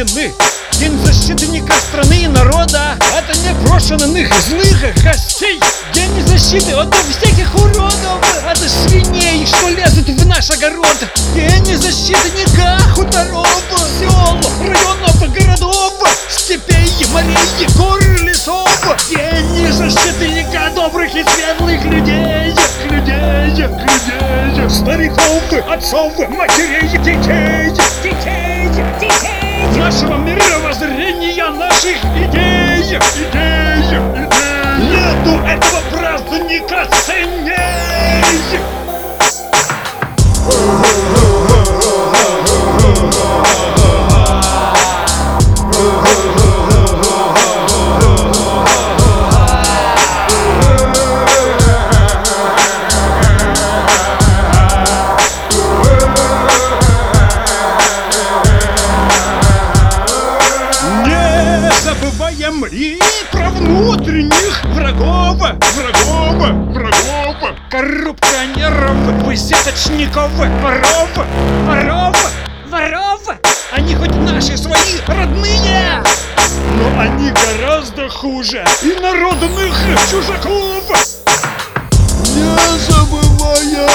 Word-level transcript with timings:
Родины 0.00 0.32
День 0.78 0.98
защитника 1.04 1.74
страны 1.74 2.22
и 2.22 2.26
народа. 2.26 2.96
От 3.18 3.36
непрошенных 3.36 4.32
злых 4.48 4.94
гостей. 5.04 5.60
День 5.92 6.26
защиты 6.26 6.72
от 6.72 6.94
всяких 6.94 7.54
уродов 7.54 8.18
От 8.48 8.58
свиней, 8.58 9.44
что 9.44 9.68
лезут 9.68 10.08
в 10.08 10.26
наш 10.26 10.50
огород. 10.50 10.96
День 11.34 11.76
защитника 11.76 12.78
хуторов 12.94 13.46
Сел, 13.98 14.40
районов, 14.62 15.34
городов 15.34 15.92
Степей, 16.30 17.06
морей, 17.12 17.68
гор, 17.76 18.00
лесов. 18.22 18.70
День 19.10 19.70
защитника 19.70 20.70
добрых 20.74 21.14
и 21.14 21.22
светлых 21.24 21.84
людей. 21.84 22.54
Людей, 22.88 23.50
людей 23.50 24.70
Стариков, 24.70 25.42
отцов, 25.68 26.16
матерей, 26.30 26.88
Детей, 26.88 27.59
детей 29.90 30.00
Нашего 30.00 30.39
и 62.72 63.00
про 63.32 63.50
внутренних 63.50 64.64
врагов, 64.66 65.38
врагов, 65.38 66.36
врагов, 66.72 67.36
коррупционеров, 67.68 68.94
высеточников, 69.24 70.30
воров, 70.32 71.10
воров, 71.66 72.16
воров. 72.68 73.20
Они 73.72 73.94
хоть 73.96 74.14
наши 74.14 74.56
свои 74.56 75.00
родные, 75.08 76.02
но 76.76 77.00
они 77.00 77.32
гораздо 77.32 78.08
хуже 78.08 78.64
инородных 78.82 79.74
чужаков. 80.08 80.84
Не 82.34 82.78
забываем 82.86 83.88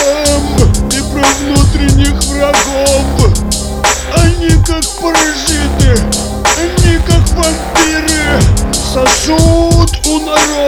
и 0.91 0.99
про 1.13 1.25
внутренних 1.39 2.21
врагов 2.25 3.14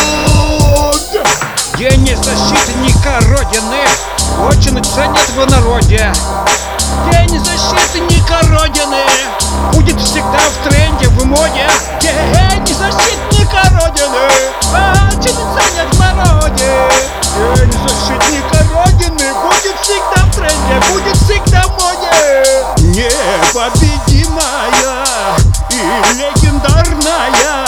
День 1.78 2.16
защитника 2.16 3.20
Родины 3.30 3.84
очень 4.48 4.84
ценят 4.84 5.30
в 5.36 5.50
народе. 5.50 6.14
День 7.12 7.40
защитника 7.40 8.40
Родины 8.50 9.04
Непобедимая 24.32 25.36
и 25.70 26.14
легендарная 26.14 27.66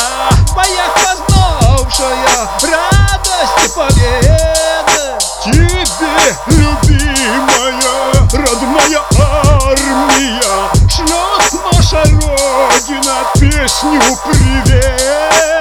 боях 0.55 0.93
познавшая 1.03 2.47
радость 2.61 3.75
победы. 3.75 5.05
Тебе, 5.43 6.35
любимая, 6.47 7.87
родная 8.31 9.01
армия 9.19 10.41
Шлет 10.89 11.53
Наша 11.73 12.03
Родина 12.03 13.17
песню 13.33 14.17
привет 14.25 15.52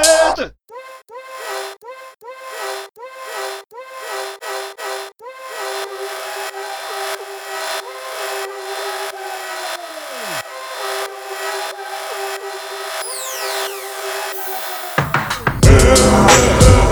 Yeah. 15.95 16.82